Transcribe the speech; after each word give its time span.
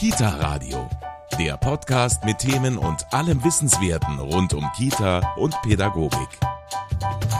Kita 0.00 0.30
Radio, 0.38 0.88
der 1.38 1.58
Podcast 1.58 2.24
mit 2.24 2.38
Themen 2.38 2.78
und 2.78 3.04
allem 3.12 3.44
Wissenswerten 3.44 4.18
rund 4.18 4.54
um 4.54 4.66
Kita 4.74 5.34
und 5.36 5.54
Pädagogik. 5.60 6.26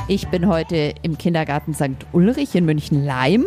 Ich 0.08 0.29
bin 0.29 0.46
heute 0.46 0.92
im 1.00 1.16
Kindergarten 1.16 1.72
St. 1.72 2.04
Ulrich 2.12 2.54
in 2.54 2.66
München-Leim 2.66 3.46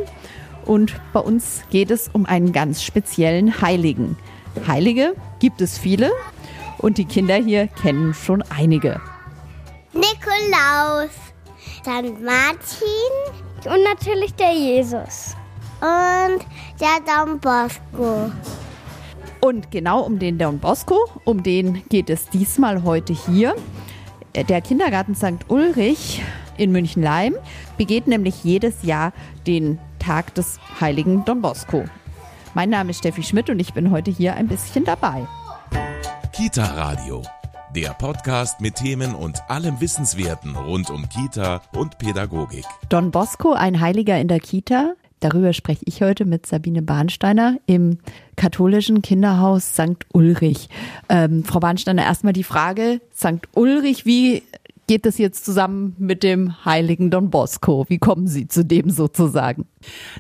und 0.65 0.96
bei 1.13 1.20
uns 1.20 1.62
geht 1.70 1.91
es 1.91 2.10
um 2.12 2.26
einen 2.26 2.54
ganz 2.54 2.81
speziellen 2.81 3.62
Heiligen. 3.62 4.18
Heilige 4.68 5.14
gibt 5.38 5.62
es 5.62 5.78
viele 5.78 6.12
und 6.80 6.98
die 6.98 7.06
Kinder 7.06 7.36
hier 7.36 7.68
kennen 7.68 8.16
schon 8.16 8.42
einige. 8.50 9.00
Nikolaus, 9.94 11.12
St. 11.84 12.20
Martin 12.20 13.72
und 13.72 13.84
natürlich 13.84 14.34
der 14.34 14.54
Jesus 14.54 15.36
und 15.82 16.44
der 16.80 17.00
Don 17.05 17.40
Bosco. 17.40 18.32
Und 19.43 19.71
genau 19.71 19.99
um 19.99 20.20
den 20.20 20.38
Don 20.38 20.59
Bosco, 20.59 20.95
um 21.25 21.43
den 21.43 21.84
geht 21.89 22.09
es 22.09 22.29
diesmal 22.29 22.84
heute 22.84 23.11
hier. 23.11 23.55
Der 24.34 24.61
Kindergarten 24.61 25.15
St. 25.15 25.49
Ulrich 25.49 26.21
in 26.55 26.71
München-Leim 26.71 27.35
begeht 27.77 28.07
nämlich 28.07 28.45
jedes 28.45 28.84
Jahr 28.84 29.11
den 29.45 29.79
Tag 29.99 30.34
des 30.35 30.61
heiligen 30.79 31.25
Don 31.25 31.41
Bosco. 31.41 31.84
Mein 32.53 32.70
Name 32.70 32.91
ist 32.91 32.99
Steffi 32.99 33.21
Schmidt 33.21 33.49
und 33.49 33.59
ich 33.59 33.73
bin 33.73 33.91
heute 33.91 34.11
hier 34.11 34.35
ein 34.35 34.48
bisschen 34.48 34.85
dabei. 34.85 35.27
Kita 36.31 36.63
Radio, 36.63 37.21
der 37.75 37.89
Podcast 37.95 38.62
mit 38.62 38.75
Themen 38.75 39.13
und 39.13 39.41
allem 39.49 39.81
Wissenswerten 39.81 40.55
rund 40.55 40.89
um 40.89 41.09
Kita 41.09 41.62
und 41.75 41.98
Pädagogik. 41.98 42.63
Don 42.87 43.12
Bosco, 43.12 43.51
ein 43.51 43.81
Heiliger 43.81 44.17
in 44.21 44.29
der 44.29 44.39
Kita, 44.39 44.93
Darüber 45.23 45.54
spreche 45.54 45.86
ich 45.86 46.02
heute 46.02 46.26
mit 46.26 46.45
Sabine 46.45 46.82
Bahnsteiner 46.82 47.58
im 47.66 48.00
katholischen 48.36 49.02
Kinderhaus 49.02 49.72
St. 49.72 50.05
Ulrich. 50.12 50.68
Ähm, 51.07 51.46
Frau 51.46 51.62
Bahnsteiner, 51.62 52.04
erstmal 52.04 52.34
die 52.34 52.43
Frage, 52.43 52.99
St. 53.15 53.48
Ulrich, 53.54 54.05
wie 54.05 54.43
geht 54.88 55.05
das 55.05 55.18
jetzt 55.18 55.46
zusammen 55.46 55.96
mit 55.98 56.24
dem 56.24 56.65
heiligen 56.65 57.10
Don 57.10 57.30
Bosco? 57.30 57.85
Wie 57.88 57.99
kommen 57.99 58.27
Sie 58.27 58.49
zu 58.49 58.65
dem 58.65 58.90
sozusagen? 58.90 59.65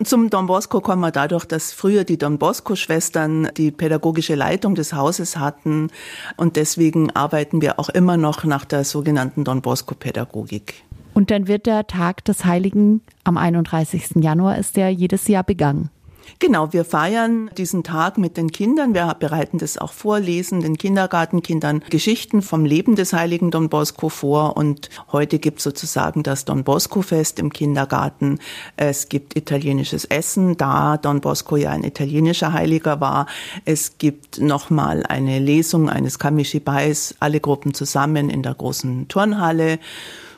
Zum 0.05 0.29
Don 0.29 0.47
Bosco 0.47 0.79
kommen 0.79 1.01
wir 1.01 1.11
dadurch, 1.11 1.43
dass 1.43 1.73
früher 1.73 2.05
die 2.05 2.17
Don 2.17 2.37
Bosco-Schwestern 2.37 3.49
die 3.57 3.71
pädagogische 3.71 4.35
Leitung 4.35 4.73
des 4.73 4.93
Hauses 4.93 5.35
hatten 5.35 5.89
und 6.37 6.55
deswegen 6.55 7.11
arbeiten 7.11 7.61
wir 7.61 7.77
auch 7.77 7.89
immer 7.89 8.15
noch 8.15 8.45
nach 8.45 8.63
der 8.63 8.85
sogenannten 8.85 9.43
Don 9.43 9.61
Bosco-Pädagogik. 9.61 10.85
Und 11.13 11.31
dann 11.31 11.47
wird 11.47 11.65
der 11.65 11.87
Tag 11.87 12.25
des 12.25 12.45
Heiligen 12.45 13.01
am 13.23 13.37
31. 13.37 14.15
Januar 14.15 14.57
ist 14.57 14.77
der 14.77 14.89
jedes 14.89 15.27
Jahr 15.27 15.43
begangen. 15.43 15.89
Genau, 16.39 16.73
wir 16.73 16.83
feiern 16.85 17.49
diesen 17.57 17.83
Tag 17.83 18.17
mit 18.17 18.37
den 18.37 18.51
Kindern. 18.51 18.93
Wir 18.93 19.13
bereiten 19.17 19.57
das 19.57 19.77
auch 19.77 19.91
vor, 19.91 20.19
lesen 20.19 20.61
den 20.61 20.77
Kindergartenkindern 20.77 21.83
Geschichten 21.89 22.41
vom 22.41 22.65
Leben 22.65 22.95
des 22.95 23.13
heiligen 23.13 23.51
Don 23.51 23.69
Bosco 23.69 24.09
vor. 24.09 24.57
Und 24.57 24.89
heute 25.11 25.39
gibt 25.39 25.59
es 25.59 25.63
sozusagen 25.63 26.23
das 26.23 26.45
Don 26.45 26.63
Bosco-Fest 26.63 27.39
im 27.39 27.51
Kindergarten. 27.51 28.39
Es 28.77 29.09
gibt 29.09 29.37
italienisches 29.37 30.05
Essen, 30.05 30.57
da 30.57 30.97
Don 30.97 31.21
Bosco 31.21 31.55
ja 31.55 31.71
ein 31.71 31.83
italienischer 31.83 32.53
Heiliger 32.53 32.99
war. 32.99 33.27
Es 33.65 33.97
gibt 33.97 34.39
nochmal 34.39 35.03
eine 35.07 35.39
Lesung 35.39 35.89
eines 35.89 36.19
Kamishibais, 36.19 37.15
alle 37.19 37.39
Gruppen 37.39 37.73
zusammen 37.73 38.29
in 38.29 38.43
der 38.43 38.53
großen 38.53 39.07
Turnhalle. 39.07 39.79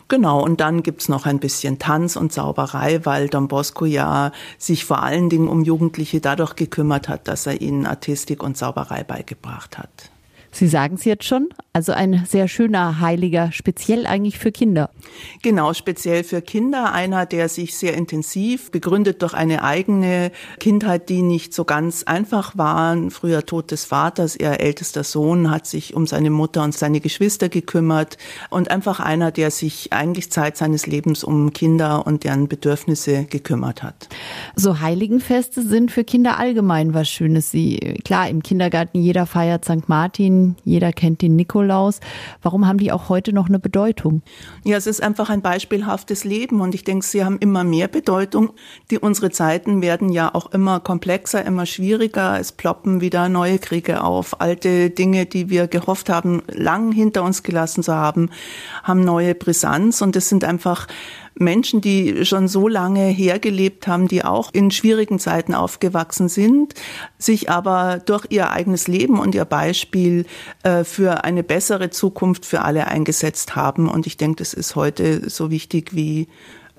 Genau, 0.08 0.44
und 0.44 0.62
dann 0.62 0.84
gibt's 0.84 1.10
noch 1.10 1.26
ein 1.26 1.40
bisschen 1.40 1.80
Tanz 1.80 2.16
und 2.16 2.32
Zauberei, 2.32 3.04
weil 3.06 3.28
Don 3.28 3.48
Bosco 3.48 3.86
ja 3.86 4.32
sich 4.60 4.86
vor 4.86 5.02
allen 5.02 5.30
Dingen 5.30 5.48
um 5.48 5.64
Jugendliche 5.64 6.22
dadurch 6.22 6.56
gekümmert 6.56 7.10
hat, 7.10 7.28
dass 7.28 7.48
er 7.48 7.60
ihnen 7.60 7.88
Artistik 7.88 8.44
und 8.44 8.56
Zauberei 8.56 9.04
beigebracht 9.04 9.80
hat. 9.80 10.12
Sie 10.56 10.70
sagen 10.70 10.96
es 10.96 11.04
jetzt 11.04 11.26
schon, 11.26 11.50
also 11.74 11.92
ein 11.92 12.24
sehr 12.26 12.48
schöner 12.48 13.02
Heiliger, 13.02 13.52
speziell 13.52 14.06
eigentlich 14.08 14.40
für 14.40 14.54
Kinder. 14.54 14.90
Genau, 15.42 15.74
speziell 15.74 16.24
für 16.24 16.42
Kinder. 16.42 16.94
Einer, 16.94 17.26
der 17.26 17.50
sich 17.50 17.76
sehr 17.76 17.96
intensiv 17.96 18.72
begründet 18.72 19.22
durch 19.22 19.34
eine 19.34 19.66
eigene 19.66 20.32
Kindheit, 20.62 21.10
die 21.10 21.22
nicht 21.22 21.54
so 21.54 21.66
ganz 21.66 22.04
einfach 22.04 22.58
war. 22.58 22.96
Früher 23.10 23.46
Tod 23.46 23.72
des 23.72 23.84
Vaters, 23.84 24.38
ihr 24.38 24.62
ältester 24.62 25.04
Sohn 25.04 25.52
hat 25.52 25.68
sich 25.68 25.94
um 25.94 26.08
seine 26.08 26.30
Mutter 26.30 26.64
und 26.64 26.74
seine 26.74 27.02
Geschwister 27.02 27.50
gekümmert. 27.50 28.18
Und 28.50 28.72
einfach 28.72 29.02
einer, 29.02 29.32
der 29.32 29.52
sich 29.52 29.92
eigentlich 29.92 30.32
Zeit 30.32 30.56
seines 30.56 30.88
Lebens 30.88 31.26
um 31.26 31.52
Kinder 31.52 32.08
und 32.08 32.24
deren 32.24 32.48
Bedürfnisse 32.48 33.26
gekümmert 33.26 33.84
hat. 33.84 34.08
So 34.56 34.80
Heiligenfeste 34.80 35.62
sind 35.62 35.92
für 35.92 36.06
Kinder 36.06 36.40
allgemein 36.40 36.94
was 36.94 37.10
Schönes. 37.10 37.52
Sie, 37.52 38.00
klar, 38.06 38.30
im 38.30 38.42
Kindergarten 38.42 39.02
jeder 39.02 39.26
feiert 39.26 39.66
St. 39.66 39.90
Martin, 39.90 40.45
jeder 40.64 40.94
kennt 40.94 41.22
den 41.22 41.36
Nikolaus. 41.36 42.00
Warum 42.42 42.68
haben 42.68 42.78
die 42.78 42.92
auch 42.92 43.10
heute 43.10 43.34
noch 43.34 43.48
eine 43.48 43.60
Bedeutung? 43.60 44.22
Ja, 44.64 44.78
es 44.78 44.88
ist 44.88 45.02
einfach 45.02 45.30
ein 45.30 45.42
beispielhaftes 45.42 46.24
Leben 46.24 46.62
und 46.62 46.76
ich 46.76 46.84
denke, 46.84 47.06
sie 47.06 47.26
haben 47.26 47.40
immer 47.40 47.64
mehr 47.64 47.88
Bedeutung. 47.88 48.52
Die 48.92 49.00
unsere 49.00 49.32
Zeiten 49.32 49.82
werden 49.82 50.10
ja 50.10 50.34
auch 50.34 50.52
immer 50.52 50.80
komplexer, 50.80 51.44
immer 51.46 51.66
schwieriger. 51.66 52.40
Es 52.40 52.52
ploppen 52.52 53.02
wieder 53.02 53.30
neue 53.30 53.60
Kriege 53.60 54.04
auf. 54.04 54.42
Alte 54.42 54.90
Dinge, 54.90 55.26
die 55.26 55.50
wir 55.50 55.68
gehofft 55.68 56.10
haben, 56.10 56.44
lang 56.48 56.92
hinter 56.92 57.24
uns 57.24 57.44
gelassen 57.44 57.84
zu 57.84 57.96
haben, 57.96 58.30
haben 58.84 59.04
neue 59.04 59.36
Brisanz 59.36 60.02
und 60.02 60.16
es 60.16 60.30
sind 60.30 60.44
einfach 60.44 60.88
Menschen, 61.38 61.82
die 61.82 62.26
schon 62.26 62.48
so 62.48 62.68
lange 62.68 63.08
hergelebt 63.08 63.88
haben, 63.88 64.08
die 64.08 64.24
auch 64.24 64.50
in 64.54 64.72
schwierigen 64.72 65.20
Zeiten 65.20 65.54
aufgewachsen 65.54 66.30
sind, 66.30 66.74
sich 67.18 67.50
aber 67.50 68.02
durch 68.06 68.26
ihr 68.30 68.52
eigenes 68.52 68.88
Leben 68.88 69.20
und 69.20 69.36
ihr 69.36 69.46
Beispiel 69.46 70.26
äh, 70.64 70.84
für 70.84 71.24
eine 71.24 71.44
bessere 71.44 71.90
Zukunft 71.90 72.46
für 72.46 72.62
alle 72.62 72.88
eingesetzt 72.88 73.56
haben. 73.56 73.90
Und 73.90 74.08
ich 74.08 74.18
denke, 74.18 74.38
das 74.38 74.54
ist 74.54 74.76
heute 74.76 75.30
so 75.30 75.52
wichtig 75.52 75.94
wie 75.94 76.28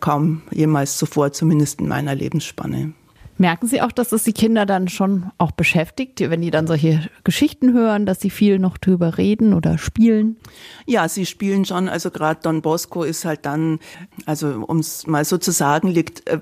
kaum 0.00 0.42
jemals 0.50 0.98
zuvor, 0.98 1.32
zumindest 1.32 1.80
in 1.80 1.88
meiner 1.88 2.14
Lebensspanne. 2.14 2.92
Merken 3.38 3.66
Sie 3.66 3.82
auch, 3.82 3.92
dass 3.92 4.12
es 4.12 4.22
die 4.22 4.32
Kinder 4.32 4.64
dann 4.64 4.88
schon 4.88 5.30
auch 5.36 5.52
beschäftigt, 5.52 6.20
wenn 6.20 6.40
die 6.40 6.50
dann 6.50 6.66
solche 6.66 7.06
Geschichten 7.22 7.74
hören, 7.74 8.06
dass 8.06 8.20
sie 8.20 8.30
viel 8.30 8.58
noch 8.58 8.78
drüber 8.78 9.18
reden 9.18 9.52
oder 9.52 9.76
spielen? 9.76 10.36
Ja, 10.86 11.06
sie 11.06 11.26
spielen 11.26 11.66
schon. 11.66 11.90
Also 11.90 12.10
gerade 12.10 12.40
Don 12.42 12.62
Bosco 12.62 13.02
ist 13.02 13.26
halt 13.26 13.44
dann, 13.44 13.78
also 14.24 14.64
um 14.66 14.78
es 14.78 15.06
mal 15.06 15.24
so 15.26 15.36
zu 15.36 15.50
sagen, 15.50 15.88
liegt 15.88 16.26
äh, 16.28 16.38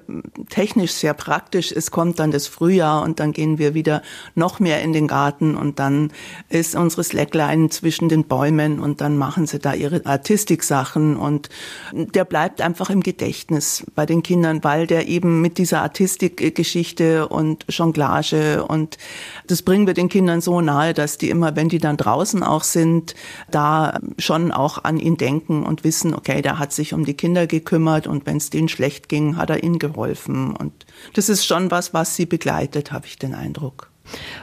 technisch 0.51 0.93
sehr 0.93 1.15
praktisch. 1.15 1.73
Es 1.73 1.91
kommt 1.91 2.21
dann 2.21 2.31
das 2.31 2.47
Frühjahr 2.47 3.03
und 3.03 3.19
dann 3.19 3.33
gehen 3.33 3.59
wir 3.59 3.75
wieder 3.75 4.03
noch 4.37 4.61
mehr 4.61 4.81
in 4.83 4.93
den 4.93 5.09
Garten 5.09 5.57
und 5.57 5.81
dann 5.81 6.13
ist 6.49 6.77
unsere 6.77 7.03
Slackline 7.03 7.71
zwischen 7.71 8.09
den 8.09 8.25
Bäumen 8.25 8.79
und 8.79 9.01
dann 9.01 9.17
machen 9.17 9.49
sie 9.49 9.59
da 9.59 9.75
ihre 9.75 10.07
Artistik-Sachen 10.07 11.17
und 11.17 11.49
der 11.93 12.25
bleibt 12.25 12.61
einfach 12.61 12.89
im 12.91 13.03
Gedächtnis 13.03 13.85
bei 13.97 14.07
den 14.07 14.23
Kindern, 14.23 14.63
weil 14.63 14.87
der 14.87 15.09
eben 15.09 15.41
mit 15.41 15.59
dieser 15.59 15.83
Artistik-Geschichte 15.83 16.84
Geschichte 16.85 17.29
und 17.29 17.65
Jonglage 17.71 18.63
und 18.63 18.99
das 19.47 19.63
bringen 19.63 19.87
wir 19.87 19.95
den 19.95 20.11
Kindern 20.11 20.43
so 20.43 20.61
nahe, 20.61 20.93
dass 20.93 21.17
die 21.17 21.31
immer, 21.31 21.57
wenn 21.57 21.71
die 21.71 21.79
dann 21.79 21.97
draußen 21.97 22.43
auch 22.43 22.63
sind, 22.63 23.15
da 23.51 23.99
schon 24.19 24.53
auch 24.53 24.85
an 24.85 24.99
ihn 24.99 25.17
denken 25.17 25.65
und 25.65 25.83
wissen, 25.83 26.15
okay, 26.15 26.43
der 26.43 26.59
hat 26.59 26.75
sich 26.75 26.93
um 26.93 27.07
die 27.07 27.15
Kinder 27.15 27.47
gekümmert 27.47 28.07
und 28.07 28.27
wenn 28.27 28.37
es 28.37 28.51
denen 28.51 28.69
schlecht 28.69 29.09
ging, 29.09 29.39
hat 29.39 29.49
er 29.49 29.63
ihnen 29.63 29.79
geholfen 29.79 30.55
und 30.55 30.85
das 31.15 31.31
ist 31.31 31.47
schon 31.47 31.71
was, 31.71 31.95
was 31.95 32.17
sie 32.17 32.27
begleitet, 32.27 32.93
habe 32.93 33.07
ich 33.07 33.19
den 33.19 33.35
Eindruck. 33.35 33.91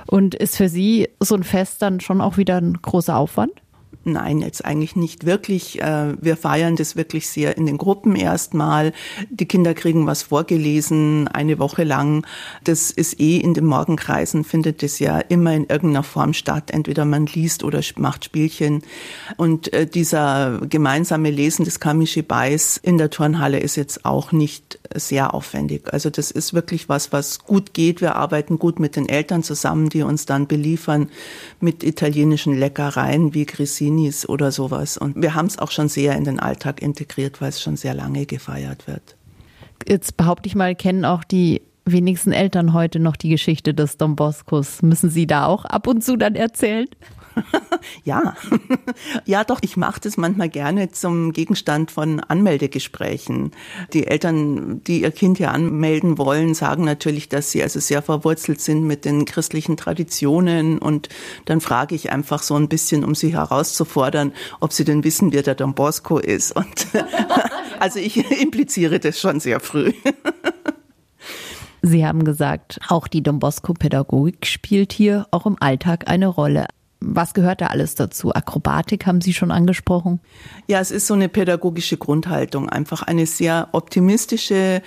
Und 0.08 0.34
ist 0.34 0.58
für 0.58 0.68
Sie 0.68 1.10
so 1.20 1.36
ein 1.36 1.44
Fest 1.44 1.84
dann 1.84 2.00
schon 2.00 2.22
auch 2.22 2.38
wieder 2.38 2.58
ein 2.58 2.82
großer 2.82 3.16
Aufwand? 3.16 3.54
Nein, 4.04 4.40
jetzt 4.40 4.66
eigentlich 4.66 4.96
nicht 4.96 5.28
wirklich. 5.28 5.80
Äh, 5.80 6.16
wir 6.20 6.36
feiern 6.36 6.76
das 6.76 6.96
wirklich 6.96 7.30
sehr 7.30 7.56
in 7.56 7.68
den 7.68 7.78
Gruppen 7.78 8.16
erstmal. 8.16 8.94
Die 9.30 9.46
Kinder 9.46 9.76
kriegen 9.76 10.08
was 10.08 10.24
vorgelesen, 10.24 11.28
eine 11.28 11.60
Woche 11.60 11.84
lang. 11.84 12.26
Das 12.64 12.90
ist 12.90 13.20
eh 13.20 13.38
in 13.38 13.54
den 13.54 13.66
Morgenkreisen, 13.66 14.44
findet 14.44 14.82
es 14.82 14.98
ja 14.98 15.20
immer 15.20 15.54
in 15.54 15.68
irgendeiner 15.68 16.02
Form 16.02 16.34
statt. 16.34 16.72
Entweder 16.72 17.06
man 17.06 17.28
liest 17.28 17.64
oder 17.64 17.80
macht 17.98 18.26
Spielchen. 18.26 18.82
Und 19.38 19.72
äh, 19.72 19.86
dieser 19.86 20.62
gemeinsame 20.68 21.30
Lesen 21.30 21.64
des 21.64 21.80
Kamishibais 21.80 22.78
in 22.78 22.98
der 22.98 23.12
Turnhalle 23.12 23.60
ist 23.60 23.76
jetzt 23.76 24.04
auch 24.04 24.32
nicht 24.32 24.80
sehr 24.96 25.36
aufwendig. 25.36 25.94
Also 25.94 26.10
das 26.10 26.32
ist 26.32 26.56
wirklich 26.56 26.90
was, 26.90 27.12
was 27.12 27.38
gut 27.46 27.76
geht. 27.76 28.02
Wir 28.02 28.16
arbeiten 28.16 28.58
gut 28.58 28.80
mit 28.80 28.96
den 28.96 29.08
Eltern 29.08 29.44
zusammen, 29.44 29.90
die 29.90 30.02
uns 30.02 30.26
dann 30.26 30.48
beliefern 30.48 31.10
mit 31.60 31.84
italienischen 31.84 32.58
Leckereien 32.58 33.36
wie 33.36 33.46
Grissini 33.46 33.91
Martinis 33.92 34.28
oder 34.28 34.52
sowas. 34.52 34.98
Und 34.98 35.22
wir 35.22 35.36
haben 35.36 35.48
es 35.48 35.60
auch 35.60 35.72
schon 35.72 35.90
sehr 35.90 36.16
in 36.16 36.24
den 36.24 36.40
Alltag 36.40 36.82
integriert, 36.82 37.42
weil 37.42 37.50
es 37.50 37.62
schon 37.62 37.78
sehr 37.78 37.94
lange 37.94 38.26
gefeiert 38.26 38.88
wird. 38.88 39.16
Jetzt 39.88 40.18
behaupte 40.18 40.48
ich 40.48 40.56
mal, 40.56 40.76
kennen 40.76 41.06
auch 41.06 41.24
die 41.24 41.62
wenigsten 41.86 42.32
Eltern 42.32 42.74
heute 42.74 43.00
noch 43.00 43.16
die 43.16 43.30
Geschichte 43.30 43.74
des 43.74 43.98
Don 43.98 44.16
Boscos. 44.16 44.82
Müssen 44.82 45.10
Sie 45.10 45.28
da 45.28 45.46
auch 45.46 45.66
ab 45.66 45.88
und 45.88 46.04
zu 46.04 46.16
dann 46.16 46.36
erzählen? 46.36 46.88
ja, 48.04 48.36
ja 49.26 49.44
doch, 49.44 49.60
ich 49.62 49.78
mache 49.78 50.00
das 50.02 50.18
manchmal 50.18 50.50
gerne 50.50 50.92
zum 50.92 51.32
Gegenstand 51.32 51.92
von 51.92 52.20
Anmeldegesprächen. 52.20 53.52
Die 53.94 54.08
Eltern, 54.08 54.84
die 54.84 55.02
ihr 55.02 55.12
Kind 55.12 55.38
hier 55.38 55.52
anmelden 55.52 56.18
wollen, 56.18 56.54
sagen 56.54 56.84
natürlich, 56.84 57.30
dass 57.30 57.52
sie 57.52 57.64
also 57.64 57.80
sehr 57.80 58.02
verwurzelt 58.02 58.62
sind 58.62 58.86
mit 58.86 59.06
den 59.06 59.26
christlichen 59.26 59.78
Traditionen 59.78 60.78
und 60.78 61.10
dann 61.46 61.62
frage 61.62 61.96
ich 61.96 62.12
einfach 62.12 62.44
so 62.44 62.56
ein 62.56 62.68
bisschen, 62.68 63.04
um 63.04 63.16
sie 63.16 63.34
herauszufordern, 63.34 64.34
ob 64.60 64.74
sie 64.74 64.86
denn 64.86 65.04
wissen, 65.04 65.34
wer 65.34 65.44
der 65.44 65.56
Don 65.56 65.74
Bosco 65.74 66.18
ist. 66.18 66.56
Und 66.56 66.88
also 67.80 68.00
ich 68.00 68.18
impliziere 68.42 69.00
das 69.00 69.20
schon 69.20 69.40
sehr 69.40 69.60
früh. 69.60 69.94
Sie 71.84 72.06
haben 72.06 72.24
gesagt, 72.24 72.80
auch 72.90 73.08
die 73.08 73.24
Don 73.24 73.40
Bosco-Pädagogik 73.40 74.46
spielt 74.46 74.94
hier 74.94 75.26
auch 75.32 75.48
im 75.48 75.58
Alltag 75.60 76.08
eine 76.08 76.28
Rolle. 76.28 76.68
Was 77.04 77.34
gehört 77.34 77.62
da 77.62 77.68
alles 77.68 77.96
dazu? 77.96 78.32
Akrobatik 78.32 79.08
haben 79.08 79.22
Sie 79.22 79.34
schon 79.34 79.50
angesprochen? 79.50 80.20
Ja, 80.68 80.80
es 80.80 80.92
ist 80.92 81.08
so 81.08 81.16
eine 81.16 81.30
pädagogische 81.30 81.98
Grundhaltung, 81.98 82.70
einfach 82.70 83.02
eine 83.02 83.26
sehr 83.26 83.70
optimistische. 83.72 84.84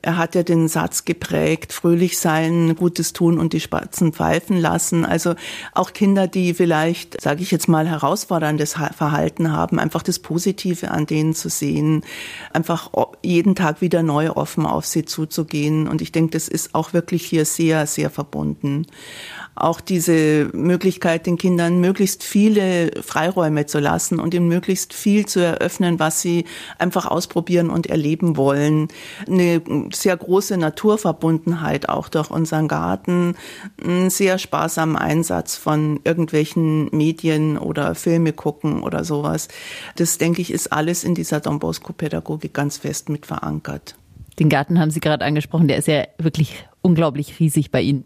Er 0.00 0.16
hat 0.16 0.34
ja 0.34 0.42
den 0.42 0.68
Satz 0.68 1.04
geprägt, 1.04 1.74
fröhlich 1.74 2.18
sein, 2.18 2.74
Gutes 2.74 3.12
tun 3.12 3.38
und 3.38 3.52
die 3.52 3.60
Spatzen 3.60 4.14
pfeifen 4.14 4.56
lassen. 4.56 5.04
Also 5.04 5.34
auch 5.74 5.92
Kinder, 5.92 6.26
die 6.26 6.54
vielleicht, 6.54 7.20
sage 7.20 7.42
ich 7.42 7.50
jetzt 7.50 7.68
mal, 7.68 7.86
herausforderndes 7.86 8.72
Verhalten 8.96 9.52
haben, 9.52 9.78
einfach 9.78 10.02
das 10.02 10.20
Positive 10.20 10.90
an 10.90 11.04
denen 11.04 11.34
zu 11.34 11.50
sehen, 11.50 12.02
einfach 12.50 12.90
jeden 13.22 13.54
Tag 13.54 13.82
wieder 13.82 14.02
neu 14.02 14.30
offen 14.30 14.64
auf 14.64 14.86
sie 14.86 15.04
zuzugehen. 15.04 15.86
Und 15.86 16.00
ich 16.00 16.12
denke, 16.12 16.30
das 16.30 16.48
ist 16.48 16.74
auch 16.74 16.94
wirklich 16.94 17.26
hier 17.26 17.44
sehr, 17.44 17.86
sehr 17.86 18.08
verbunden 18.08 18.86
auch 19.60 19.80
diese 19.80 20.50
Möglichkeit, 20.52 21.26
den 21.26 21.36
Kindern 21.36 21.57
möglichst 21.80 22.22
viele 22.22 22.90
Freiräume 23.02 23.66
zu 23.66 23.78
lassen 23.78 24.18
und 24.20 24.34
ihnen 24.34 24.48
möglichst 24.48 24.92
viel 24.94 25.26
zu 25.26 25.40
eröffnen, 25.40 25.98
was 25.98 26.22
sie 26.22 26.44
einfach 26.78 27.06
ausprobieren 27.06 27.70
und 27.70 27.86
erleben 27.86 28.36
wollen. 28.36 28.88
Eine 29.26 29.62
sehr 29.92 30.16
große 30.16 30.56
Naturverbundenheit 30.56 31.88
auch 31.88 32.08
durch 32.08 32.30
unseren 32.30 32.68
Garten, 32.68 33.36
ein 33.84 34.10
sehr 34.10 34.38
sparsamen 34.38 34.96
Einsatz 34.96 35.56
von 35.56 36.00
irgendwelchen 36.04 36.88
Medien 36.96 37.58
oder 37.58 37.94
Filme 37.94 38.32
gucken 38.32 38.82
oder 38.82 39.04
sowas. 39.04 39.48
Das, 39.96 40.18
denke 40.18 40.42
ich, 40.42 40.52
ist 40.52 40.72
alles 40.72 41.04
in 41.04 41.14
dieser 41.14 41.40
Don 41.40 41.58
Bosco-Pädagogik 41.58 42.54
ganz 42.54 42.78
fest 42.78 43.08
mit 43.08 43.26
verankert. 43.26 43.96
Den 44.38 44.48
Garten 44.48 44.78
haben 44.78 44.90
Sie 44.90 45.00
gerade 45.00 45.24
angesprochen, 45.24 45.68
der 45.68 45.78
ist 45.78 45.88
ja 45.88 46.04
wirklich 46.18 46.64
unglaublich 46.80 47.40
riesig 47.40 47.70
bei 47.70 47.82
Ihnen. 47.82 48.04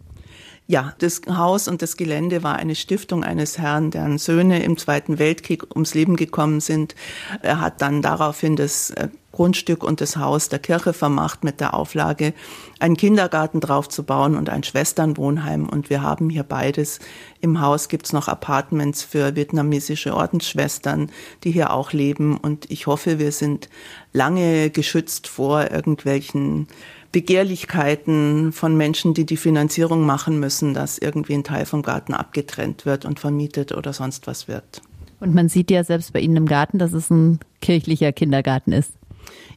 Ja, 0.68 0.94
das 0.98 1.22
Haus 1.28 1.66
und 1.66 1.82
das 1.82 1.96
Gelände 1.96 2.42
war 2.42 2.56
eine 2.56 2.76
Stiftung 2.76 3.24
eines 3.24 3.58
Herrn, 3.58 3.90
deren 3.90 4.18
Söhne 4.18 4.62
im 4.62 4.78
Zweiten 4.78 5.18
Weltkrieg 5.18 5.64
ums 5.74 5.94
Leben 5.94 6.16
gekommen 6.16 6.60
sind. 6.60 6.94
Er 7.42 7.60
hat 7.60 7.82
dann 7.82 8.00
daraufhin 8.00 8.54
das 8.54 8.90
äh, 8.90 9.08
Grundstück 9.32 9.82
und 9.82 10.00
das 10.00 10.16
Haus 10.16 10.50
der 10.50 10.60
Kirche 10.60 10.92
vermacht 10.92 11.42
mit 11.42 11.60
der 11.60 11.74
Auflage, 11.74 12.32
einen 12.78 12.96
Kindergarten 12.96 13.60
draufzubauen 13.60 14.36
und 14.36 14.50
ein 14.50 14.62
Schwesternwohnheim. 14.62 15.68
Und 15.68 15.90
wir 15.90 16.02
haben 16.02 16.30
hier 16.30 16.44
beides. 16.44 17.00
Im 17.40 17.60
Haus 17.60 17.88
gibt's 17.88 18.12
noch 18.12 18.28
Apartments 18.28 19.02
für 19.02 19.34
vietnamesische 19.34 20.14
Ordensschwestern, 20.14 21.10
die 21.42 21.50
hier 21.50 21.72
auch 21.72 21.92
leben. 21.92 22.36
Und 22.36 22.70
ich 22.70 22.86
hoffe, 22.86 23.18
wir 23.18 23.32
sind 23.32 23.68
lange 24.12 24.70
geschützt 24.70 25.26
vor 25.26 25.70
irgendwelchen 25.70 26.68
Begehrlichkeiten 27.12 28.52
von 28.52 28.76
Menschen, 28.76 29.12
die 29.14 29.26
die 29.26 29.36
Finanzierung 29.36 30.04
machen 30.06 30.40
müssen, 30.40 30.72
dass 30.72 30.98
irgendwie 30.98 31.34
ein 31.34 31.44
Teil 31.44 31.66
vom 31.66 31.82
Garten 31.82 32.14
abgetrennt 32.14 32.86
wird 32.86 33.04
und 33.04 33.20
vermietet 33.20 33.72
oder 33.72 33.92
sonst 33.92 34.26
was 34.26 34.48
wird. 34.48 34.80
Und 35.20 35.34
man 35.34 35.48
sieht 35.48 35.70
ja 35.70 35.84
selbst 35.84 36.12
bei 36.14 36.20
Ihnen 36.20 36.36
im 36.36 36.46
Garten, 36.46 36.78
dass 36.78 36.92
es 36.92 37.10
ein 37.10 37.38
kirchlicher 37.60 38.12
Kindergarten 38.12 38.72
ist. 38.72 38.92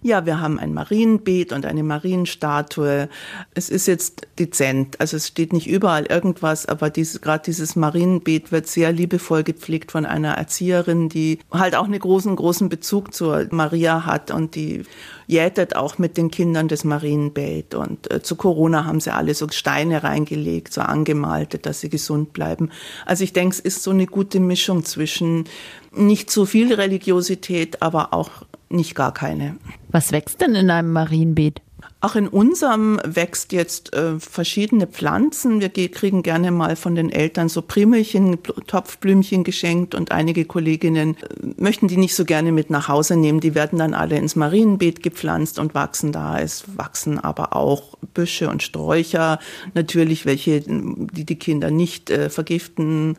Ja, 0.01 0.25
wir 0.25 0.39
haben 0.39 0.59
ein 0.59 0.73
Marienbeet 0.73 1.51
und 1.51 1.65
eine 1.65 1.83
Marienstatue. 1.83 3.09
Es 3.53 3.69
ist 3.69 3.87
jetzt 3.87 4.27
dezent, 4.39 4.99
also 4.99 5.17
es 5.17 5.27
steht 5.27 5.53
nicht 5.53 5.67
überall 5.67 6.05
irgendwas, 6.05 6.65
aber 6.65 6.89
dieses, 6.89 7.21
gerade 7.21 7.43
dieses 7.45 7.75
Marienbeet 7.75 8.51
wird 8.51 8.67
sehr 8.67 8.91
liebevoll 8.91 9.43
gepflegt 9.43 9.91
von 9.91 10.05
einer 10.05 10.33
Erzieherin, 10.33 11.09
die 11.09 11.39
halt 11.51 11.75
auch 11.75 11.85
einen 11.85 11.99
großen, 11.99 12.35
großen 12.35 12.69
Bezug 12.69 13.13
zur 13.13 13.47
Maria 13.51 14.05
hat 14.05 14.31
und 14.31 14.55
die 14.55 14.83
jätet 15.27 15.75
auch 15.75 15.97
mit 15.97 16.17
den 16.17 16.29
Kindern 16.31 16.67
das 16.67 16.83
Marienbeet. 16.83 17.73
Und 17.73 18.11
äh, 18.11 18.21
zu 18.21 18.35
Corona 18.35 18.85
haben 18.85 18.99
sie 18.99 19.13
alle 19.13 19.33
so 19.33 19.47
Steine 19.49 20.03
reingelegt, 20.03 20.73
so 20.73 20.81
angemalte, 20.81 21.57
dass 21.57 21.81
sie 21.81 21.89
gesund 21.89 22.33
bleiben. 22.33 22.69
Also 23.05 23.23
ich 23.23 23.33
denke, 23.33 23.55
es 23.55 23.59
ist 23.59 23.83
so 23.83 23.91
eine 23.91 24.05
gute 24.05 24.39
Mischung 24.39 24.85
zwischen 24.85 25.45
nicht 25.91 26.29
so 26.29 26.45
viel 26.45 26.73
Religiosität, 26.73 27.81
aber 27.81 28.13
auch 28.13 28.29
nicht 28.75 28.95
gar 28.95 29.13
keine. 29.13 29.57
Was 29.89 30.11
wächst 30.11 30.41
denn 30.41 30.55
in 30.55 30.69
einem 30.69 30.93
Marienbeet? 30.93 31.61
Auch 32.01 32.15
in 32.15 32.27
unserem 32.27 32.99
wächst 33.03 33.51
jetzt 33.51 33.95
äh, 33.95 34.19
verschiedene 34.19 34.85
Pflanzen. 34.85 35.59
Wir 35.59 35.69
kriegen 35.69 36.21
gerne 36.21 36.51
mal 36.51 36.75
von 36.75 36.93
den 36.93 37.09
Eltern 37.09 37.49
so 37.49 37.63
Primelchen, 37.63 38.37
Topfblümchen 38.67 39.43
geschenkt 39.43 39.95
und 39.95 40.11
einige 40.11 40.45
Kolleginnen 40.45 41.17
äh, 41.17 41.47
möchten 41.57 41.87
die 41.87 41.97
nicht 41.97 42.13
so 42.13 42.23
gerne 42.23 42.51
mit 42.51 42.69
nach 42.69 42.89
Hause 42.89 43.15
nehmen. 43.15 43.39
Die 43.39 43.55
werden 43.55 43.79
dann 43.79 43.95
alle 43.95 44.17
ins 44.17 44.35
Marienbeet 44.35 45.01
gepflanzt 45.01 45.57
und 45.57 45.73
wachsen 45.73 46.11
da. 46.11 46.39
Es 46.39 46.65
wachsen 46.77 47.17
aber 47.17 47.55
auch 47.55 47.97
Büsche 48.13 48.49
und 48.49 48.61
Sträucher, 48.61 49.39
natürlich 49.73 50.27
welche, 50.27 50.61
die 50.61 51.25
die 51.25 51.39
Kinder 51.39 51.71
nicht 51.71 52.11
äh, 52.11 52.29
vergiften 52.29 53.17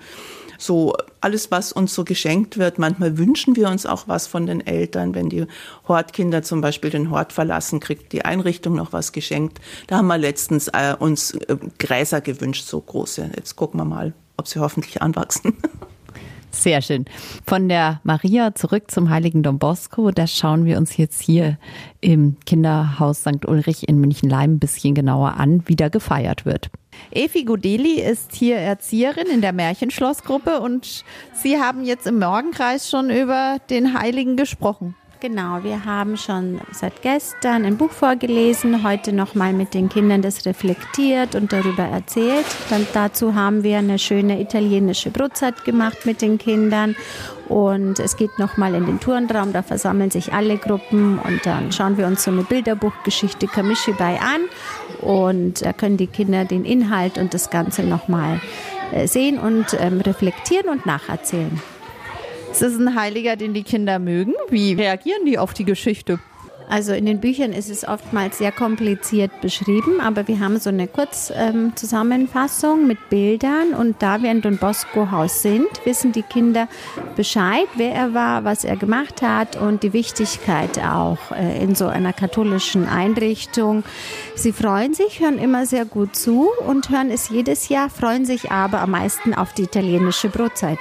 so 0.58 0.94
alles, 1.20 1.50
was 1.50 1.72
uns 1.72 1.94
so 1.94 2.04
geschenkt 2.04 2.58
wird. 2.58 2.78
Manchmal 2.78 3.18
wünschen 3.18 3.56
wir 3.56 3.68
uns 3.68 3.86
auch 3.86 4.08
was 4.08 4.26
von 4.26 4.46
den 4.46 4.66
Eltern. 4.66 5.14
Wenn 5.14 5.28
die 5.28 5.46
Hortkinder 5.88 6.42
zum 6.42 6.60
Beispiel 6.60 6.90
den 6.90 7.10
Hort 7.10 7.32
verlassen, 7.32 7.80
kriegt 7.80 8.12
die 8.12 8.24
Einrichtung 8.24 8.74
noch 8.74 8.92
was 8.92 9.12
geschenkt. 9.12 9.60
Da 9.86 9.96
haben 9.96 10.06
wir 10.06 10.18
letztens 10.18 10.68
äh, 10.68 10.94
uns 10.98 11.32
äh, 11.32 11.56
Gräser 11.78 12.20
gewünscht, 12.20 12.66
so 12.66 12.80
große. 12.80 13.30
Jetzt 13.36 13.56
gucken 13.56 13.80
wir 13.80 13.84
mal, 13.84 14.12
ob 14.36 14.48
sie 14.48 14.60
hoffentlich 14.60 15.02
anwachsen. 15.02 15.56
Sehr 16.58 16.80
schön. 16.80 17.04
Von 17.46 17.68
der 17.68 18.00
Maria 18.02 18.54
zurück 18.54 18.90
zum 18.90 19.10
heiligen 19.10 19.42
Don 19.42 19.58
Bosco. 19.58 20.10
Das 20.10 20.34
schauen 20.34 20.64
wir 20.64 20.78
uns 20.78 20.96
jetzt 20.96 21.20
hier 21.20 21.58
im 22.00 22.36
Kinderhaus 22.46 23.20
St. 23.20 23.46
Ulrich 23.46 23.88
in 23.88 24.00
München-Leim 24.00 24.54
ein 24.54 24.58
bisschen 24.58 24.94
genauer 24.94 25.34
an, 25.34 25.62
wie 25.66 25.76
da 25.76 25.88
gefeiert 25.88 26.46
wird. 26.46 26.70
Efi 27.12 27.44
Godeli 27.44 28.00
ist 28.00 28.34
hier 28.34 28.56
Erzieherin 28.56 29.26
in 29.26 29.42
der 29.42 29.52
Märchenschlossgruppe 29.52 30.60
und 30.60 31.04
Sie 31.34 31.58
haben 31.60 31.84
jetzt 31.84 32.06
im 32.06 32.18
Morgenkreis 32.18 32.88
schon 32.88 33.10
über 33.10 33.58
den 33.68 33.98
Heiligen 33.98 34.36
gesprochen. 34.36 34.94
Genau, 35.18 35.62
wir 35.62 35.86
haben 35.86 36.18
schon 36.18 36.60
seit 36.72 37.00
gestern 37.00 37.64
ein 37.64 37.78
Buch 37.78 37.90
vorgelesen, 37.90 38.84
heute 38.84 39.14
nochmal 39.14 39.54
mit 39.54 39.72
den 39.72 39.88
Kindern 39.88 40.20
das 40.20 40.44
reflektiert 40.44 41.34
und 41.34 41.54
darüber 41.54 41.84
erzählt. 41.84 42.44
Dann 42.68 42.86
dazu 42.92 43.34
haben 43.34 43.62
wir 43.62 43.78
eine 43.78 43.98
schöne 43.98 44.38
italienische 44.38 45.11
Brotzeit 45.11 45.64
gemacht 45.64 46.04
mit 46.04 46.20
den 46.20 46.37
Kindern 46.37 46.96
und 47.49 47.99
es 47.99 48.18
geht 48.18 48.38
nochmal 48.38 48.75
in 48.75 48.85
den 48.85 49.00
Turnraum, 49.00 49.54
da 49.54 49.62
versammeln 49.62 50.11
sich 50.11 50.35
alle 50.35 50.58
Gruppen 50.58 51.18
und 51.18 51.46
dann 51.46 51.73
schauen 51.73 51.96
wir 51.96 52.06
uns 52.06 52.23
so 52.23 52.30
eine 52.30 52.42
Bilderbuchgeschichte 52.42 53.46
Kamishibai 53.46 54.20
an 54.20 54.42
und 55.00 55.64
da 55.64 55.73
können 55.73 55.96
die 55.96 56.08
Kinder 56.08 56.44
den 56.44 56.66
Inhalt 56.66 57.16
und 57.16 57.32
das 57.32 57.49
Ganze 57.49 57.85
nochmal 57.85 58.42
äh, 58.92 59.06
sehen 59.06 59.38
und 59.38 59.76
ähm, 59.80 60.02
reflektieren 60.02 60.68
und 60.68 60.85
nacherzählen. 60.85 61.58
Ist 62.56 62.62
es 62.62 62.78
ein 62.78 62.98
Heiliger, 62.98 63.36
den 63.36 63.52
die 63.52 63.64
Kinder 63.64 63.98
mögen? 63.98 64.32
Wie 64.48 64.72
reagieren 64.72 65.26
die 65.26 65.36
auf 65.38 65.52
die 65.52 65.66
Geschichte? 65.66 66.18
Also 66.70 66.94
in 66.94 67.04
den 67.04 67.20
Büchern 67.20 67.52
ist 67.52 67.68
es 67.68 67.86
oftmals 67.86 68.38
sehr 68.38 68.50
kompliziert 68.50 69.42
beschrieben, 69.42 70.00
aber 70.00 70.26
wir 70.26 70.40
haben 70.40 70.58
so 70.58 70.70
eine 70.70 70.88
Kurzzusammenfassung 70.88 72.80
ähm, 72.80 72.86
mit 72.86 73.10
Bildern 73.10 73.75
und 73.75 74.00
da 74.00 74.22
wir 74.22 74.30
in 74.30 74.40
Don 74.40 74.56
Bosco 74.56 75.10
Haus 75.10 75.42
sind, 75.42 75.68
wissen 75.84 76.12
die 76.12 76.22
Kinder 76.22 76.66
Bescheid, 77.14 77.68
wer 77.75 77.92
er 77.92 78.14
war, 78.14 78.44
was 78.44 78.64
er 78.64 78.76
gemacht 78.76 79.20
hat 79.20 79.56
und 79.56 79.82
die 79.82 79.92
Wichtigkeit 79.92 80.78
auch 80.78 81.32
äh, 81.32 81.62
in 81.62 81.75
so 81.75 81.88
einer 81.88 82.14
katholischen 82.14 82.88
Einrichtung. 82.88 83.84
Sie 84.34 84.52
freuen 84.52 84.94
sich, 84.94 85.20
hören 85.20 85.36
immer 85.38 85.66
sehr 85.66 85.84
gut 85.84 86.16
zu 86.16 86.48
und 86.66 86.88
hören 86.88 87.10
es 87.10 87.28
jedes 87.28 87.68
Jahr, 87.68 87.90
freuen 87.90 88.25
sich 88.25 88.50
aber 88.50 88.80
am 88.80 88.92
meisten 88.92 89.34
auf 89.34 89.52
die 89.52 89.64
italienische 89.64 90.30
Brotzeit. 90.30 90.78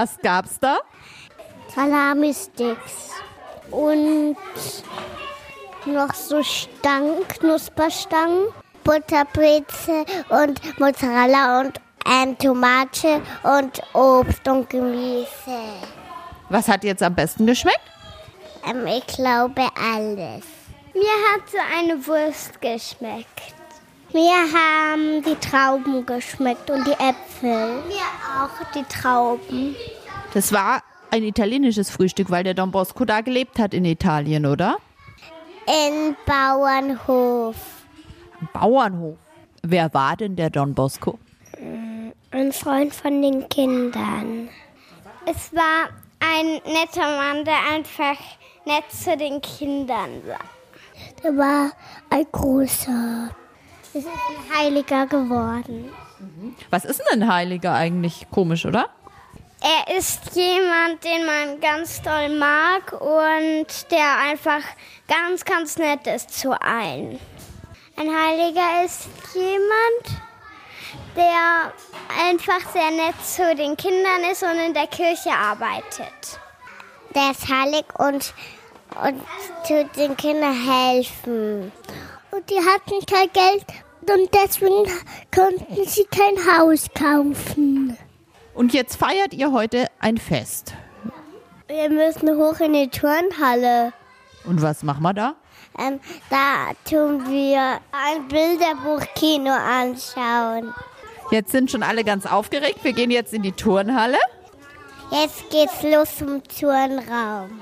Was 0.00 0.16
gab's 0.22 0.60
da? 0.60 0.78
Salami-Sticks 1.74 3.10
und 3.72 4.36
noch 5.86 6.14
so 6.14 6.40
Stangen, 6.40 7.26
Knusperstangen, 7.26 8.44
Butterbreze 8.84 10.04
und 10.28 10.78
Mozzarella 10.78 11.62
und 11.62 11.80
ähm, 12.06 12.38
Tomate 12.38 13.20
und 13.42 13.82
Obst 13.92 14.46
und 14.46 14.70
Gemüse. 14.70 15.26
Was 16.48 16.68
hat 16.68 16.84
jetzt 16.84 17.02
am 17.02 17.16
besten 17.16 17.44
geschmeckt? 17.44 17.80
Ähm, 18.70 18.86
ich 18.86 19.04
glaube 19.08 19.62
alles. 19.82 20.44
Mir 20.94 21.16
hat 21.32 21.50
so 21.50 21.58
eine 21.76 22.06
Wurst 22.06 22.60
geschmeckt. 22.60 23.57
Wir 24.10 24.32
haben 24.32 25.22
die 25.22 25.34
Trauben 25.36 26.06
geschmeckt 26.06 26.70
und 26.70 26.86
die 26.86 26.92
Äpfel. 26.92 27.82
Wir 27.88 28.40
auch 28.40 28.72
die 28.74 28.84
Trauben. 28.84 29.76
Das 30.32 30.52
war 30.52 30.82
ein 31.10 31.22
italienisches 31.22 31.90
Frühstück, 31.90 32.30
weil 32.30 32.44
der 32.44 32.54
Don 32.54 32.70
Bosco 32.70 33.04
da 33.04 33.20
gelebt 33.20 33.58
hat 33.58 33.74
in 33.74 33.84
Italien, 33.84 34.46
oder? 34.46 34.78
In 35.66 36.16
Bauernhof. 36.24 37.56
Bauernhof. 38.52 39.18
Wer 39.62 39.92
war 39.92 40.16
denn 40.16 40.36
der 40.36 40.50
Don 40.50 40.74
Bosco? 40.74 41.18
Ein 42.30 42.52
Freund 42.52 42.94
von 42.94 43.20
den 43.20 43.48
Kindern. 43.48 44.48
Es 45.26 45.52
war 45.52 45.90
ein 46.20 46.60
netter 46.64 47.16
Mann, 47.16 47.44
der 47.44 47.58
einfach 47.74 48.18
nett 48.64 48.84
zu 48.90 49.16
den 49.16 49.42
Kindern 49.42 50.22
war. 50.26 50.40
Der 51.22 51.36
war 51.36 51.72
ein 52.10 52.26
großer. 52.32 53.30
Es 53.94 54.04
ist 54.04 54.06
ein 54.06 54.56
Heiliger 54.58 55.06
geworden. 55.06 55.90
Was 56.70 56.84
ist 56.84 57.00
denn 57.00 57.22
ein 57.22 57.32
Heiliger 57.32 57.72
eigentlich? 57.72 58.26
Komisch, 58.30 58.66
oder? 58.66 58.90
Er 59.60 59.96
ist 59.96 60.36
jemand, 60.36 61.02
den 61.02 61.24
man 61.24 61.60
ganz 61.60 62.00
doll 62.02 62.28
mag 62.38 62.92
und 62.92 63.90
der 63.90 64.18
einfach 64.30 64.62
ganz, 65.08 65.44
ganz 65.44 65.78
nett 65.78 66.06
ist 66.06 66.38
zu 66.38 66.52
allen. 66.52 67.18
Ein 67.96 68.08
Heiliger 68.08 68.84
ist 68.84 69.08
jemand, 69.34 70.22
der 71.16 71.72
einfach 72.24 72.70
sehr 72.72 72.90
nett 72.90 73.16
zu 73.24 73.54
den 73.56 73.76
Kindern 73.76 74.30
ist 74.30 74.42
und 74.42 74.58
in 74.66 74.74
der 74.74 74.86
Kirche 74.86 75.30
arbeitet. 75.30 76.38
Der 77.14 77.30
ist 77.32 77.48
heilig 77.48 77.84
und, 77.98 78.34
und 79.02 79.20
tut 79.66 79.96
den 79.96 80.16
Kindern 80.16 80.54
helfen. 80.54 81.72
Und 82.30 82.50
die 82.50 82.56
hatten 82.56 83.04
kein 83.06 83.30
Geld 83.32 83.64
und 84.10 84.30
deswegen 84.34 84.90
konnten 85.34 85.86
sie 85.86 86.04
kein 86.04 86.36
Haus 86.46 86.86
kaufen. 86.94 87.96
Und 88.54 88.74
jetzt 88.74 88.96
feiert 88.96 89.34
ihr 89.34 89.52
heute 89.52 89.86
ein 89.98 90.18
Fest. 90.18 90.74
Wir 91.68 91.90
müssen 91.90 92.36
hoch 92.36 92.60
in 92.60 92.72
die 92.72 92.88
Turnhalle. 92.88 93.92
Und 94.44 94.62
was 94.62 94.82
machen 94.82 95.02
wir 95.02 95.14
da? 95.14 95.34
Ähm, 95.78 96.00
da 96.30 96.72
tun 96.88 97.30
wir 97.30 97.78
ein 97.92 98.26
Bilderbuchkino 98.28 99.52
anschauen. 99.52 100.74
Jetzt 101.30 101.52
sind 101.52 101.70
schon 101.70 101.82
alle 101.82 102.04
ganz 102.04 102.24
aufgeregt. 102.26 102.78
Wir 102.82 102.94
gehen 102.94 103.10
jetzt 103.10 103.34
in 103.34 103.42
die 103.42 103.52
Turnhalle. 103.52 104.18
Jetzt 105.10 105.50
geht's 105.50 105.82
los 105.82 106.16
zum 106.16 106.42
Turnraum. 106.42 107.60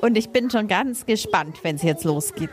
Und 0.00 0.16
ich 0.16 0.30
bin 0.30 0.50
schon 0.50 0.68
ganz 0.68 1.04
gespannt, 1.06 1.58
wenn 1.62 1.76
es 1.76 1.82
jetzt 1.82 2.04
losgeht. 2.04 2.50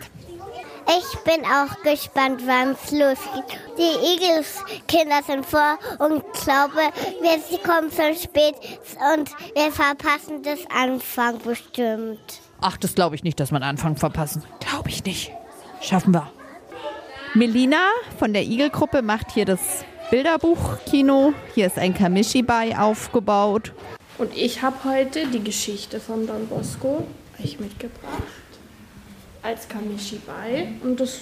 Ich 0.87 1.17
bin 1.19 1.43
auch 1.45 1.81
gespannt, 1.83 2.41
wann 2.45 2.71
es 2.71 2.91
losgeht. 2.91 3.59
Die 3.77 4.13
Egelskinder 4.13 5.23
sind 5.25 5.45
vor 5.45 5.79
und 5.99 6.23
glaube, 6.43 6.91
wir 7.21 7.39
sie 7.39 7.57
kommen 7.57 7.89
zu 7.91 8.13
spät 8.13 8.55
und 9.13 9.29
wir 9.55 9.71
verpassen 9.71 10.43
das 10.43 10.59
Anfang 10.69 11.39
bestimmt. 11.39 12.39
Ach, 12.61 12.77
das 12.77 12.93
glaube 12.93 13.15
ich 13.15 13.23
nicht, 13.23 13.39
dass 13.39 13.51
wir 13.51 13.59
den 13.59 13.63
Anfang 13.63 13.95
verpassen. 13.97 14.43
Glaube 14.59 14.89
ich 14.89 15.03
nicht. 15.03 15.31
Schaffen 15.81 16.13
wir. 16.13 16.31
Melina 17.33 17.89
von 18.19 18.33
der 18.33 18.43
Igelgruppe 18.43 19.01
macht 19.01 19.31
hier 19.31 19.45
das 19.45 19.59
Bilderbuchkino. 20.11 21.33
Hier 21.55 21.67
ist 21.67 21.79
ein 21.79 21.93
Kamishibai 21.93 22.77
aufgebaut. 22.77 23.73
Und 24.17 24.35
ich 24.37 24.61
habe 24.61 24.77
heute 24.85 25.27
die 25.27 25.43
Geschichte 25.43 25.99
von 25.99 26.27
Don 26.27 26.47
Bosco 26.47 27.05
euch 27.43 27.59
mitgebracht. 27.59 28.23
Als 29.45 29.69
Kamishibai. 29.69 30.69
Und 30.81 30.99
das 30.99 31.19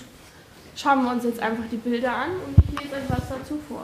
schauen 0.77 1.03
wir 1.03 1.11
uns 1.11 1.25
jetzt 1.25 1.41
einfach 1.41 1.65
die 1.69 1.75
Bilder 1.75 2.15
an 2.15 2.29
und 2.31 2.55
ich 2.73 2.79
lese 2.79 2.95
euch 2.95 3.09
was 3.09 3.27
dazu 3.27 3.59
vor. 3.67 3.83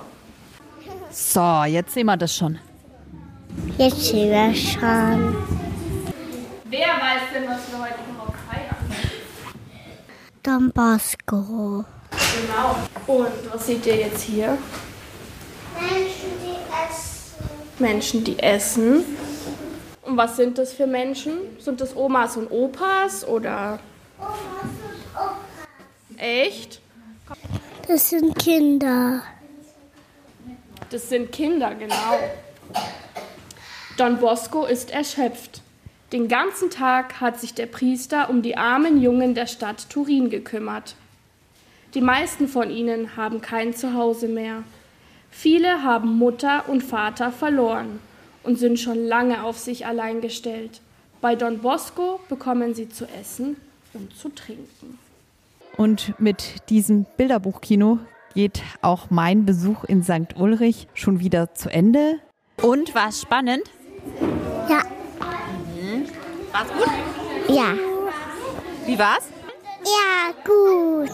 So, 1.11 1.65
jetzt 1.65 1.93
sehen 1.93 2.05
wir 2.05 2.15
das 2.15 2.33
schon. 2.33 2.57
Jetzt 3.77 4.01
sehen 4.05 4.31
wir 4.31 4.55
schon. 4.55 5.35
Wer 6.69 6.87
weiß 6.87 7.21
denn, 7.33 7.49
was 7.49 7.69
wir 7.69 7.81
heute 7.81 7.95
überhaupt 8.09 8.37
feiern? 8.49 8.77
Don 10.41 10.71
Bosco. 10.71 11.83
Genau. 12.11 12.75
Und 13.07 13.53
was 13.53 13.67
seht 13.67 13.85
ihr 13.87 13.97
jetzt 13.97 14.21
hier? 14.21 14.57
Menschen, 15.77 16.29
die 16.41 16.55
essen. 16.87 17.35
Menschen, 17.77 18.23
die 18.23 18.39
essen. 18.39 19.03
Und 20.03 20.15
was 20.15 20.37
sind 20.37 20.57
das 20.57 20.71
für 20.71 20.87
Menschen? 20.87 21.33
Sind 21.59 21.81
das 21.81 21.93
Omas 21.93 22.37
und 22.37 22.49
Opas 22.49 23.27
oder 23.27 23.79
echt? 26.19 26.81
Das 27.87 28.09
sind 28.09 28.37
Kinder. 28.37 29.23
Das 30.89 31.09
sind 31.09 31.31
Kinder, 31.31 31.75
genau. 31.75 32.19
Don 33.97 34.17
Bosco 34.17 34.65
ist 34.65 34.91
erschöpft. 34.91 35.61
Den 36.11 36.27
ganzen 36.27 36.69
Tag 36.69 37.21
hat 37.21 37.39
sich 37.39 37.53
der 37.53 37.67
Priester 37.67 38.29
um 38.29 38.41
die 38.41 38.57
armen 38.57 39.01
Jungen 39.01 39.35
der 39.35 39.45
Stadt 39.45 39.89
Turin 39.89 40.29
gekümmert. 40.29 40.95
Die 41.93 42.01
meisten 42.01 42.47
von 42.47 42.69
ihnen 42.71 43.15
haben 43.15 43.41
kein 43.41 43.75
Zuhause 43.75 44.27
mehr. 44.27 44.63
Viele 45.31 45.83
haben 45.83 46.17
Mutter 46.17 46.67
und 46.67 46.83
Vater 46.83 47.31
verloren 47.31 47.99
und 48.43 48.57
sind 48.57 48.79
schon 48.79 49.05
lange 49.05 49.43
auf 49.43 49.59
sich 49.59 49.85
allein 49.85 50.21
gestellt. 50.21 50.81
Bei 51.21 51.35
Don 51.35 51.59
Bosco 51.59 52.19
bekommen 52.29 52.73
sie 52.73 52.89
zu 52.89 53.05
essen 53.19 53.57
und 53.99 54.15
zu 54.15 54.29
trinken. 54.29 54.97
Und 55.77 56.19
mit 56.19 56.69
diesem 56.69 57.05
Bilderbuchkino 57.17 57.99
geht 58.33 58.61
auch 58.81 59.09
mein 59.09 59.45
Besuch 59.45 59.83
in 59.83 60.03
St. 60.03 60.35
Ulrich 60.35 60.87
schon 60.93 61.19
wieder 61.19 61.53
zu 61.53 61.69
Ende. 61.69 62.19
Und 62.61 62.95
war 62.95 63.09
es 63.09 63.21
spannend? 63.21 63.63
Ja. 64.69 64.83
War's 66.51 66.67
gut? 66.67 67.55
Ja. 67.55 67.73
Wie 68.85 68.97
war's? 68.97 69.29
Ja, 69.83 70.33
gut. 70.43 71.09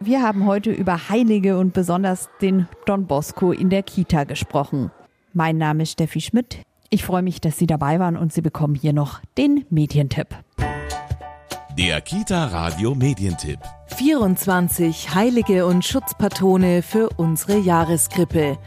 Wir 0.00 0.22
haben 0.22 0.46
heute 0.46 0.72
über 0.72 1.08
Heilige 1.08 1.58
und 1.58 1.72
besonders 1.72 2.28
den 2.40 2.66
Don 2.86 3.06
Bosco 3.06 3.52
in 3.52 3.70
der 3.70 3.82
Kita 3.82 4.24
gesprochen. 4.24 4.90
Mein 5.32 5.58
Name 5.58 5.84
ist 5.84 5.92
Steffi 5.92 6.20
Schmidt. 6.20 6.58
Ich 6.88 7.04
freue 7.04 7.22
mich, 7.22 7.40
dass 7.40 7.56
Sie 7.56 7.68
dabei 7.68 8.00
waren 8.00 8.16
und 8.16 8.32
Sie 8.32 8.40
bekommen 8.40 8.74
hier 8.74 8.92
noch 8.92 9.20
den 9.38 9.64
Medientipp. 9.70 10.28
Der 11.80 12.02
Kita 12.02 12.48
Radio 12.48 12.94
Medientipp. 12.94 13.58
24 13.96 15.14
Heilige 15.14 15.64
und 15.64 15.82
Schutzpatrone 15.82 16.82
für 16.82 17.08
unsere 17.16 17.56
Jahreskrippe. 17.56 18.58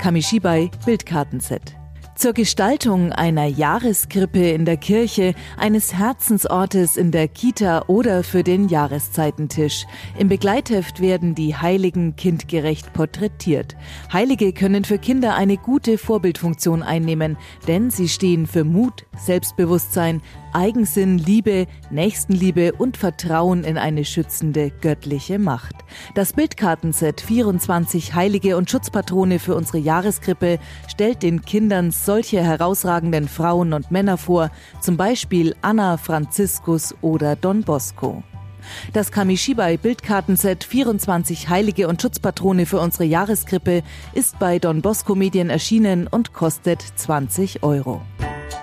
Kamishibai 0.00 0.70
Bildkartenset. 0.86 1.76
Zur 2.14 2.32
Gestaltung 2.32 3.12
einer 3.12 3.44
Jahreskrippe 3.44 4.50
in 4.50 4.64
der 4.64 4.78
Kirche, 4.78 5.34
eines 5.58 5.92
Herzensortes 5.92 6.96
in 6.96 7.10
der 7.10 7.28
Kita 7.28 7.84
oder 7.88 8.22
für 8.22 8.42
den 8.42 8.68
Jahreszeitentisch. 8.68 9.84
Im 10.18 10.28
Begleitheft 10.28 11.00
werden 11.00 11.34
die 11.34 11.54
Heiligen 11.54 12.16
kindgerecht 12.16 12.94
porträtiert. 12.94 13.76
Heilige 14.10 14.54
können 14.54 14.84
für 14.84 14.98
Kinder 14.98 15.34
eine 15.34 15.58
gute 15.58 15.98
Vorbildfunktion 15.98 16.82
einnehmen, 16.82 17.36
denn 17.68 17.90
sie 17.90 18.08
stehen 18.08 18.46
für 18.46 18.64
Mut, 18.64 19.04
Selbstbewusstsein, 19.18 20.22
Eigensinn, 20.52 21.18
Liebe, 21.18 21.66
Nächstenliebe 21.90 22.72
und 22.72 22.96
Vertrauen 22.96 23.64
in 23.64 23.78
eine 23.78 24.04
schützende 24.04 24.70
göttliche 24.70 25.38
Macht. 25.38 25.74
Das 26.14 26.32
Bildkartenset 26.32 27.20
24 27.20 28.14
Heilige 28.14 28.56
und 28.56 28.70
Schutzpatrone 28.70 29.38
für 29.38 29.54
unsere 29.54 29.78
Jahreskrippe 29.78 30.58
stellt 30.88 31.22
den 31.22 31.42
Kindern 31.42 31.90
solche 31.90 32.42
herausragenden 32.42 33.28
Frauen 33.28 33.72
und 33.72 33.90
Männer 33.90 34.18
vor, 34.18 34.50
zum 34.80 34.96
Beispiel 34.96 35.54
Anna, 35.62 35.96
Franziskus 35.96 36.94
oder 37.00 37.36
Don 37.36 37.62
Bosco. 37.62 38.22
Das 38.92 39.10
Kamishibai 39.10 39.76
Bildkartenset 39.76 40.64
24 40.64 41.48
Heilige 41.48 41.88
und 41.88 42.00
Schutzpatrone 42.00 42.66
für 42.66 42.80
unsere 42.80 43.04
Jahreskrippe 43.04 43.82
ist 44.12 44.38
bei 44.38 44.58
Don 44.58 44.82
Bosco 44.82 45.14
Medien 45.14 45.50
erschienen 45.50 46.06
und 46.06 46.32
kostet 46.32 46.82
20 46.96 47.62
Euro. 47.62 48.02